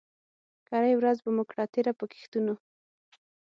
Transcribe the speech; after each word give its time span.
کرۍ 0.67 0.93
ورځ 0.97 1.17
به 1.23 1.29
مو 1.35 1.43
کړه 1.49 1.63
تېره 1.73 1.91
په 1.99 2.05
ګښتونو 2.11 2.53